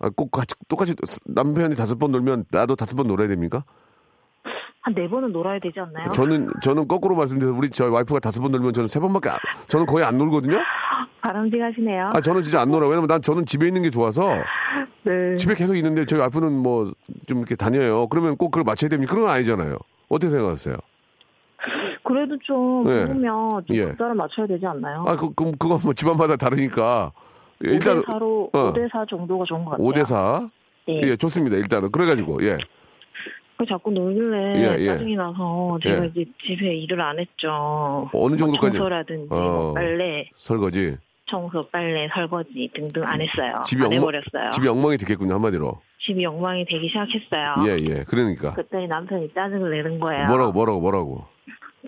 [0.00, 0.94] 아, 꼭 같이 똑같이
[1.26, 3.64] 남편이 다섯 번 놀면 나도 다섯 번 놀아야 됩니까?
[4.80, 6.08] 한 네 번은 놀아야 되지 않나요?
[6.12, 9.84] 저는 저는 거꾸로 말씀드려서 우리 저희 와이프가 다섯 번 놀면 저는 세 번밖에 안- 저는
[9.84, 10.56] 거의 안 놀거든요.
[11.20, 12.10] 바람직하시네요.
[12.14, 12.88] 아 저는 진짜 안 놀아요.
[12.90, 14.28] 왜냐면 난 저는 집에 있는 게 좋아서
[15.04, 15.36] 네.
[15.36, 16.92] 집에 계속 있는데 저희 와이프는 뭐
[17.26, 18.06] 좀 이렇게 다녀요.
[18.08, 19.12] 그러면 꼭 그걸 맞춰야 됩니까?
[19.12, 19.76] 그런 건 아니잖아요.
[20.08, 20.76] 어떻게 생각하세요?
[22.02, 23.06] 그래도 좀 네.
[23.06, 23.84] 보면 좀 예.
[23.84, 25.04] 국자를 맞춰야 되지 않나요?
[25.06, 27.12] 아, 그, 그, 그건 뭐 집안마다 다르니까.
[27.66, 28.72] 예, 일단 5대4로, 어.
[28.72, 29.86] 5대4 정도가 좋은 것 같아요.
[29.88, 30.50] 5대4.
[30.86, 31.00] 네.
[31.04, 31.56] 예, 좋습니다.
[31.56, 31.90] 일단은.
[31.90, 32.56] 그래가지고, 예.
[33.58, 34.86] 그 자꾸 놀길래 예, 예.
[34.86, 36.08] 짜증이 나서 제가 예.
[36.14, 38.08] 이제 집에 일을 안 했죠.
[38.14, 38.76] 어느 뭐 정도까지?
[38.78, 39.36] 청소라든지 어.
[39.36, 40.96] 뭐 빨래, 설거지.
[41.28, 43.62] 청소, 빨래, 설거지 등등 안 했어요.
[43.64, 44.50] 집이 안 엉망, 해버렸어요.
[44.52, 45.80] 집이 엉망이 됐겠군요, 한마디로.
[46.06, 47.66] 집이 엉망이 되기 시작했어요.
[47.68, 48.04] 예, 예.
[48.04, 48.52] 그러니까.
[48.54, 50.26] 그랬더니 남편이 짜증을 내는 거예요.
[50.26, 51.24] 뭐라고, 뭐라고, 뭐라고.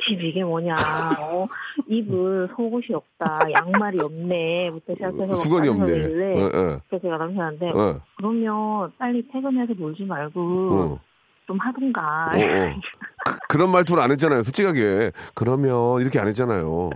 [0.06, 0.74] 집 이게 뭐냐?
[0.74, 1.46] 어,
[1.88, 5.98] 입을 속옷이 없다, 양말이 없네부터 시작해서 수건이 짜증을 없네.
[5.98, 11.00] 내길래 어, 어, 그래서 제가 남편한테 어, 그러면 빨리 퇴근해서 놀지 말고 어.
[11.46, 12.32] 좀 하든가.
[12.34, 12.80] 어, 어.
[13.50, 15.10] 그, 그런 말투를 안 했잖아요, 솔직하게.
[15.34, 16.90] 그러면 이렇게 안 했잖아요.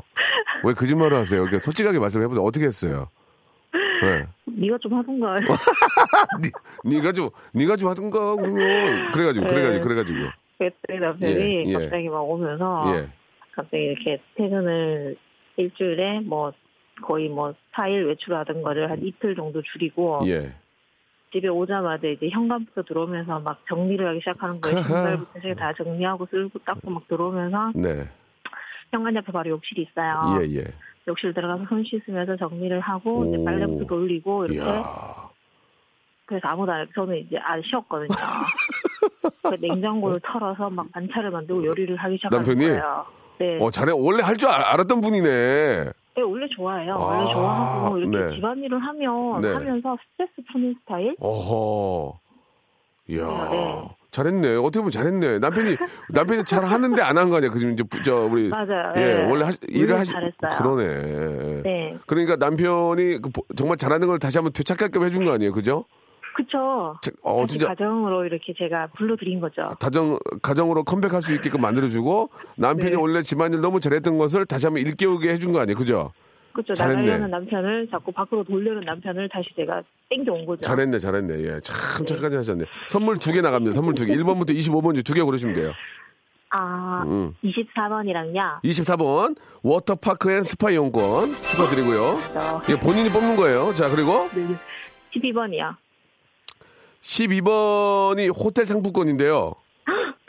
[0.62, 1.42] 왜 거짓말을 하세요?
[1.42, 2.44] 그러니까 솔직하게 말씀해 보세요.
[2.44, 3.08] 어떻게 했어요?
[4.02, 4.26] 네.
[4.44, 5.40] 네가 좀 하든가.
[6.40, 6.50] 니,
[6.96, 9.12] 네가 좀, 네가 좀 하든가, 그러면.
[9.12, 9.52] 그래가지고, 네.
[9.52, 10.18] 그래가지고, 그래가지고.
[10.58, 11.72] 그랬더니 남편이 예, 예.
[11.72, 13.08] 갑자기 막 오면서 예.
[13.52, 15.16] 갑자기 이렇게 퇴근을
[15.56, 16.52] 일주일에 뭐
[17.02, 20.52] 거의 뭐 4일 외출하던 거를 한 이틀 정도 줄이고 예.
[21.34, 24.82] 집에 오자마자 이제 현관부터 들어오면서 막 정리를 하기 시작하는 거예요.
[24.86, 28.08] 신발부터 다 정리하고 쓸고 닦고 막 들어오면서 네.
[28.92, 30.38] 현관 옆에 바로 욕실이 있어요.
[30.40, 30.64] 예, 예.
[31.08, 33.44] 욕실 들어가서 손 씻으면서 정리를 하고 이제 오.
[33.44, 34.84] 빨래부터 돌리고 이렇게 이야.
[36.26, 38.08] 그래서 아무도 안 저는 이제 안 쉬었거든요.
[39.42, 42.66] 그 냉장고를 털어서 막 반찬을 만들고 요리를 하기 시작하는 남편이?
[42.68, 43.06] 거예요.
[43.38, 43.58] 네.
[43.60, 43.92] 어, 잘해.
[43.92, 45.90] 원래 할 줄 알았던 분이네.
[46.16, 46.94] 네, 원래 좋아해요.
[46.94, 48.34] 아, 원래 좋아하고 이렇게 네.
[48.36, 49.52] 집안일을 하면 네.
[49.52, 51.16] 하면서 스트레스 푸는 스타일?
[51.20, 52.18] 어허.
[53.08, 53.26] 이야.
[53.50, 53.88] 네.
[54.12, 54.56] 잘했네.
[54.56, 55.38] 어떻게 보면 잘했네.
[55.40, 55.76] 남편이,
[56.14, 57.50] 남편이 잘 하는데 안 한 거 아니야.
[57.50, 57.68] 그지?
[57.72, 58.48] 이제, 부- 저, 우리.
[58.48, 58.92] 맞아요.
[58.96, 59.24] 예, 네.
[59.28, 60.12] 원래 하, 일을 하시.
[60.12, 60.58] 잘했어요.
[60.58, 61.62] 그러네.
[61.62, 61.98] 네.
[62.06, 65.50] 그러니까 남편이 그 보- 정말 잘하는 걸 다시 한번 되찾게끔 해준 거 아니에요.
[65.52, 65.84] 그죠?
[66.34, 66.96] 그쵸.
[67.00, 67.68] 자, 어, 진짜.
[67.68, 69.70] 가정으로 이렇게 제가 불러드린 거죠.
[69.80, 72.96] 가정, 가정으로 컴백할 수 있게끔 만들어주고, 남편이 네.
[72.96, 75.76] 원래 집안일 너무 잘했던 것을 다시 한번 일깨우게 해준 거 아니에요.
[75.78, 76.12] 그죠?
[76.52, 76.72] 그쵸.
[76.74, 77.02] 잘했네.
[77.02, 80.60] 나가려는 남편을 자꾸 밖으로 돌려는 남편을 다시 제가 땡겨온 거죠.
[80.62, 81.34] 잘했네, 잘했네.
[81.44, 82.14] 예, 참 네.
[82.14, 82.64] 착하게 하셨네.
[82.88, 83.74] 선물 두 개 나갑니다.
[83.74, 84.14] 선물 두 개.
[84.14, 85.72] 1번부터 25번째 두개 고르시면 돼요.
[86.50, 87.34] 아, 음.
[87.42, 88.62] 24번이랑요.
[88.62, 92.18] 24번, 워터파크 and 스파 이용권 축하드리고요.
[92.32, 93.74] 저, 예, 본인이 뽑는 거예요.
[93.74, 94.28] 자, 그리고
[95.16, 95.76] 12번이요.
[97.04, 99.54] 12번이 호텔 상품권인데요.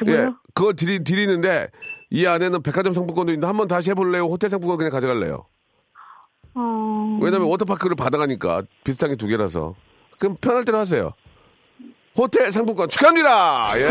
[0.08, 0.30] 예?
[0.54, 1.70] 그걸 드리, 드리는데,
[2.10, 4.26] 이 안에는 백화점 상품권도 있는데, 한번 다시 해볼래요?
[4.26, 5.46] 호텔 상품권 그냥 가져갈래요?
[6.56, 9.76] 어, 왜냐면 워터파크를 받아가니까 비슷한 게 두 개라서.
[10.20, 11.12] 그럼 편할 대로 하세요.
[12.18, 13.78] 호텔 상품권 축하합니다!
[13.80, 13.86] 예.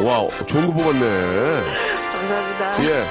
[0.04, 1.00] 와, 좋은 거 뽑았네.
[2.12, 2.84] 감사합니다.
[2.84, 3.04] 예.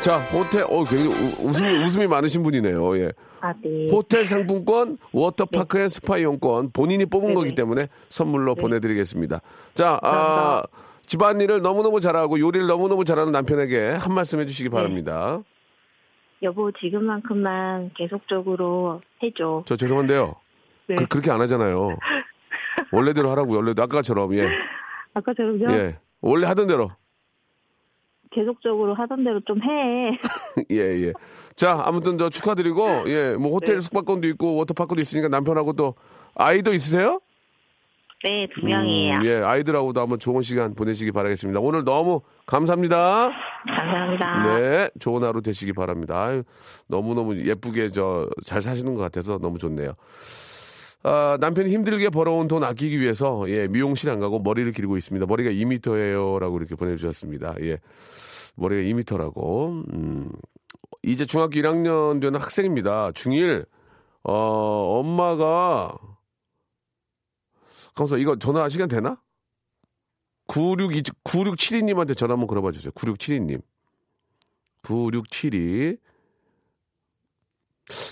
[0.00, 2.98] 자, 호텔, 어, 굉장히 우- 웃음이, 웃음이 많으신 분이네요.
[2.98, 3.12] 예.
[3.44, 3.90] 아, 네.
[3.90, 7.34] 호텔 상품권, 워터파크 and 스파 이용권, 본인이 뽑은 네네.
[7.34, 8.62] 거기 때문에 선물로 네.
[8.62, 9.40] 보내드리겠습니다.
[9.74, 10.62] 자, 아.
[11.04, 14.74] 집안일을 너무너무 잘하고 요리를 너무너무 잘하는 남편에게 한 말씀 해주시기 네.
[14.74, 15.42] 바랍니다.
[16.42, 19.64] 여보, 지금만큼만 계속적으로 해줘.
[19.66, 20.36] 저 죄송한데요.
[20.86, 20.94] 네.
[20.94, 21.98] 그, 렇게안 하잖아요.
[22.92, 23.58] 원래대로 하라고요.
[23.58, 24.48] 원래도 아까처럼, 예.
[25.12, 25.70] 아까처럼요?
[25.74, 25.98] 예.
[26.22, 26.88] 원래 하던 대로.
[28.30, 30.18] 계속적으로 하던 대로 좀 해.
[30.70, 31.12] 예, 예.
[31.56, 33.80] 자, 아무튼 저 축하드리고, 예, 뭐 호텔 네.
[33.80, 35.94] 숙박권도 있고 워터파크도 있으니까 남편하고 또
[36.34, 37.20] 아이도 있으세요?
[38.24, 39.16] 네, 두 명이에요.
[39.18, 41.60] 음, 예, 아이들하고도 한번 좋은 시간 보내시기 바라겠습니다.
[41.60, 43.30] 오늘 너무 감사합니다.
[43.68, 44.56] 감사합니다.
[44.58, 46.22] 네, 좋은 하루 되시기 바랍니다.
[46.24, 46.42] 아유,
[46.86, 49.92] 너무너무 예쁘게 저 잘 사시는 것 같아서 너무 좋네요.
[51.02, 55.26] 아, 남편이 힘들게 벌어온 돈 아끼기 위해서 예, 미용실 안 가고 머리를 기르고 있습니다.
[55.26, 57.56] 머리가 2미터예요라고 이렇게 보내주셨습니다.
[57.60, 57.76] 예,
[58.54, 59.84] 머리가 2미터라고.
[59.92, 60.30] 음,
[61.02, 63.10] 이제 중학교 1학년 되는 학생입니다.
[63.12, 63.66] 중1
[64.24, 64.32] 어,
[65.00, 65.96] 엄마가
[67.94, 69.20] 가만있어 이거 전화 시간 되나?
[70.46, 70.90] 96
[71.24, 72.92] 9672님한테 전화 한번 걸어봐 주세요.
[72.92, 73.62] 9672님.
[74.82, 75.96] 9672.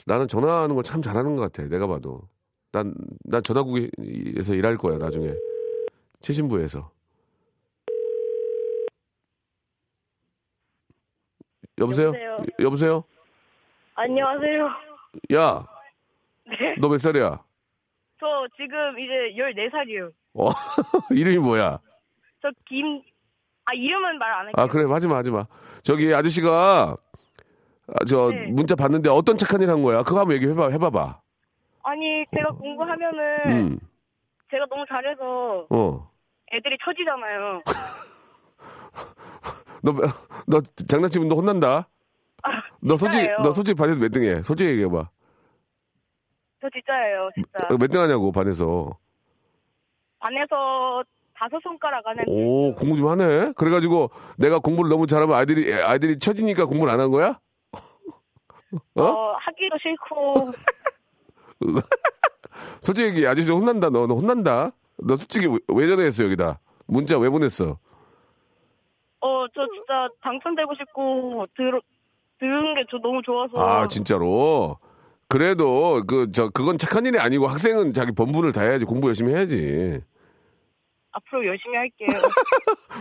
[0.07, 1.69] 나는 전화하는 걸 참 잘하는 것 같아.
[1.69, 2.29] 내가 봐도.
[2.73, 5.35] 난, 난 전화국에서 일할 거야, 나중에.
[6.21, 6.91] 최신부에서.
[11.79, 12.09] 여보세요?
[12.09, 12.39] 여보세요?
[12.61, 13.05] 여보세요?
[13.95, 14.67] 안녕하세요.
[15.35, 15.67] 야,
[16.47, 16.75] 네.
[16.81, 17.43] 너 몇 살이야?
[18.21, 20.13] 저 지금 이제 14살이에요.
[20.35, 20.51] 어,
[21.15, 21.79] 이름이 뭐야?
[22.41, 23.03] 저 김,
[23.65, 24.55] 아, 이름은 말 안 할게요.
[24.57, 25.47] 아, 그래, 하지 마, 하지 마.
[25.83, 26.97] 저기 아저씨가,
[27.89, 28.47] 아, 저, 네.
[28.49, 30.03] 문자 봤는데 어떤 착한 일 한 거야?
[30.03, 31.21] 그거 한번 얘기해봐, 해봐봐.
[31.85, 33.79] 아니, 제가 공부하면은 음,
[34.51, 36.11] 제가 너무 잘해서 어.
[36.53, 37.63] 애들이 처지잖아요.
[39.83, 39.93] 너,
[40.47, 41.89] 너 장난치면 너 혼난다?
[42.81, 43.29] 너 솔직히.
[43.43, 44.43] 너 솔직히 반에서 몇 등해?
[44.43, 45.09] 솔직히 얘기해봐.
[46.61, 47.77] 저 진짜예요, 진짜.
[47.77, 48.97] 몇 등 하냐고, 반에서.
[50.21, 51.03] 반에서
[51.35, 52.23] 다섯 손가락 안에.
[52.27, 53.53] 오, 공부 좀 하네?
[53.57, 57.41] 그래가지고 내가 공부를 너무 잘하면 아이들이, 아이들이 처지니까 공부를 안 한 거야?
[57.73, 57.81] 어?
[59.03, 60.53] 어, 하기도 싫고.
[62.81, 63.27] 솔직히 얘기해.
[63.27, 64.07] 아저씨 혼난다, 너.
[64.07, 64.71] 너 혼난다?
[64.99, 66.61] 너 솔직히 왜, 왜 전화했어, 여기다?
[66.87, 67.79] 문자 왜 보냈어?
[69.23, 71.81] 어, 저 진짜 당첨되고 싶고, 들,
[72.39, 73.57] 들은 게 저 너무 좋아서.
[73.59, 74.79] 아, 진짜로?
[75.29, 78.85] 그래도, 그, 저, 그건 착한 일이 아니고 학생은 자기 본분을 다 해야지.
[78.85, 80.01] 공부 열심히 해야지.
[81.13, 82.09] 앞으로 열심히 할게요.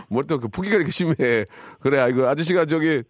[0.08, 1.14] 뭘 또 그 포기가 이렇게 심해.
[1.80, 3.02] 그래, 아이고, 아저씨가 저기,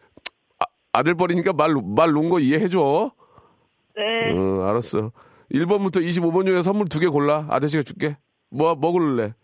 [0.58, 3.12] 아, 아들 버리니까 말, 말 놓은 거 이해해 줘.
[3.94, 4.32] 네.
[4.32, 5.12] 응, 알았어.
[5.52, 7.46] 1번부터 25번 중에 선물 두 개 골라.
[7.50, 8.16] 아저씨가 줄게.
[8.50, 9.34] 뭐, 뭐 고를래?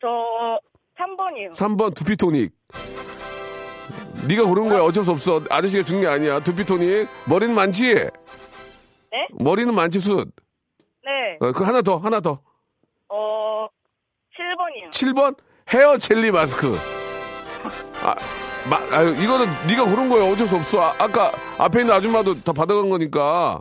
[0.00, 0.08] 저
[0.98, 1.52] 3번이요.
[1.52, 2.52] 3번 두피토닉.
[4.28, 4.80] 네가 고른 거야.
[4.82, 5.42] 어쩔 수 없어.
[5.50, 6.40] 아저씨가 준 게 아니야.
[6.40, 7.08] 두피토닉.
[7.26, 7.94] 머리는 많지?
[7.94, 8.08] 네?
[9.32, 10.28] 머리는 많지, 숫.
[11.04, 11.36] 네.
[11.40, 12.38] 어, 그 하나 더, 하나 더.
[13.08, 13.66] 어,
[14.38, 14.90] 7번이요.
[14.92, 15.36] 7번
[15.72, 16.78] 헤어 젤리 마스크.
[18.02, 18.14] 아,
[18.70, 20.24] 마, 아유, 이거는 네가 고른 거야.
[20.30, 20.80] 어쩔 수 없어.
[20.98, 23.60] 아, 까 앞에 있는 아줌마도 다 받아간 거니까.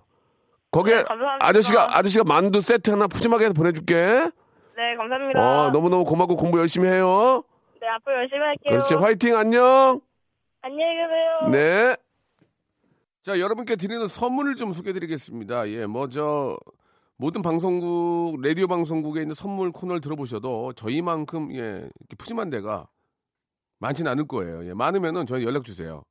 [0.72, 1.04] 거기에 네.
[1.40, 3.96] 아저씨가 아저씨가 만두 세트 하나 푸짐하게 해서 보내줄게.
[3.96, 5.40] 네, 감사합니다.
[5.40, 7.44] 어, 너무너무 고맙고 공부 열심히 해요.
[7.92, 8.72] 네, 앞으로 열심히 할게요.
[8.72, 8.96] 그렇지.
[8.96, 10.00] 화이팅, 안녕.
[10.62, 11.50] 안녕히 계세요.
[11.52, 11.96] 네.
[13.24, 15.70] 자, 여러분께 드리는 선물을 좀 소개해 드리겠습니다.
[15.70, 16.58] 예, 뭐, 저,
[17.18, 22.88] 모든 방송국, 라디오 방송국에 있는 선물 코너를 들어보셔도 저희만큼, 예, 푸짐한 데가
[23.80, 24.66] 많지는 않을 거예요.
[24.68, 26.04] 예, 많으면은 저희 연락 주세요.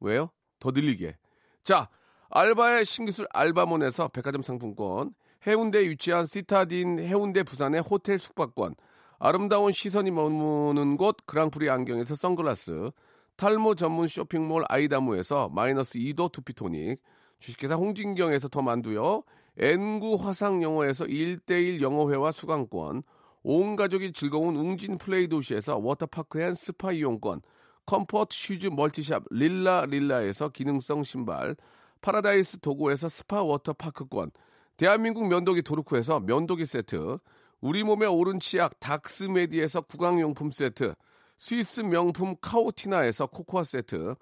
[0.00, 0.30] 왜요?
[0.58, 1.16] 더 늘리게.
[1.62, 1.88] 자,
[2.30, 5.14] 알바의 신기술 알바몬에서 백화점 상품권,
[5.46, 8.74] 해운대에 위치한 시타딘 해운대 부산의 호텔 숙박권,
[9.22, 12.90] 아름다운 시선이 머무는 곳 그랑프리 안경에서 선글라스,
[13.36, 17.02] 탈모 전문 쇼핑몰 아이다무에서 마이너스 2도 투피토닉,
[17.38, 19.24] 주식회사 홍진경에서 더 만두요,
[19.58, 23.02] N구 화상영어에서 1대1 영어회화 수강권,
[23.42, 27.42] 온 가족이 즐거운 웅진 플레이 도시에서 워터파크 and 스파 이용권,
[27.84, 31.56] comfort shoes 멀티샵 릴라 릴라에서 기능성 신발,
[32.00, 34.30] 파라다이스 도고에서 스파 워터파크권,
[34.78, 37.18] 대한민국 면도기 도르쿠에서 면도기 세트,
[37.60, 40.94] 우리 몸의 오른 치약 닥스메디에서 구강용품 세트,
[41.38, 44.14] 스위스 명품 카오티나에서 코코아 세트,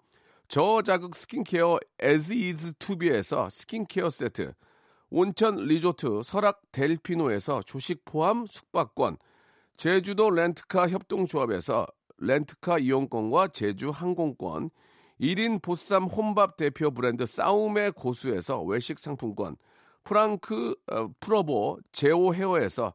[0.48, 4.55] 저자극 스킨케어 에즈이즈 투비에서 스킨케어 세트,
[5.11, 9.18] 온천 리조트 설악 델피노에서 조식 포함 숙박권,
[9.77, 11.87] 제주도 렌트카 협동조합에서
[12.18, 14.70] 렌트카 이용권과 제주 항공권,
[15.20, 19.57] 1인 보쌈 혼밥 대표 브랜드 싸움의 고수에서 외식 상품권,
[20.03, 22.94] 프랑크 어, 프로보 제오 헤어에서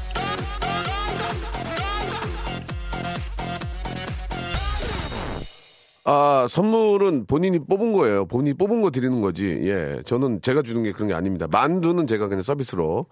[6.03, 8.25] 아, 선물은 본인이 뽑은 거예요.
[8.25, 9.47] 본인이 뽑은 거 드리는 거지.
[9.63, 10.01] 예.
[10.05, 11.47] 저는 제가 주는 게 그런 게 아닙니다.
[11.49, 13.05] 만두는 제가 그냥 서비스로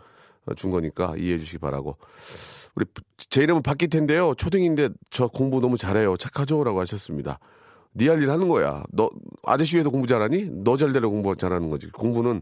[0.55, 1.97] 준 거니까 이해해 주시기 바라고.
[2.75, 2.85] 우리
[3.29, 4.33] 제 이름은 바뀔 텐데요.
[4.35, 6.17] 초등인데 저 공부 너무 잘해요.
[6.17, 7.39] 착하죠라고 하셨습니다.
[7.93, 8.83] 네할일 하는 거야.
[8.91, 9.09] 너
[9.43, 10.49] 아저씨 위해서 공부 잘하니?
[10.63, 11.87] 너 잘되려 공부 잘하는 거지.
[11.91, 12.41] 공부는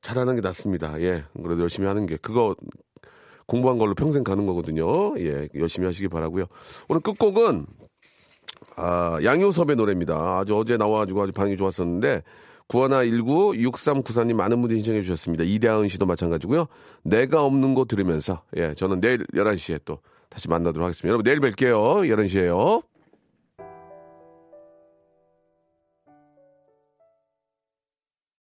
[0.00, 1.00] 잘하는 게 낫습니다.
[1.02, 1.24] 예.
[1.42, 2.54] 그래도 열심히 하는 게 그거
[3.46, 5.18] 공부한 걸로 평생 가는 거거든요.
[5.18, 5.48] 예.
[5.54, 6.46] 열심히 하시기 바라고요.
[6.88, 7.66] 오늘 끝곡은
[8.76, 10.38] 아, 양효섭의 노래입니다.
[10.38, 12.22] 아주 어제 나와가지고 아주 반응이 좋았었는데,
[12.68, 15.44] 9119 6394님 많은 분들이 신청해 주셨습니다.
[15.44, 16.66] 이대하은 씨도 마찬가지고요.
[17.02, 19.98] 내가 없는 거 들으면서, 예, 저는 내일 11시에 또
[20.30, 21.08] 다시 만나도록 하겠습니다.
[21.08, 22.08] 여러분 내일 뵐게요.
[22.08, 22.82] 11시에요.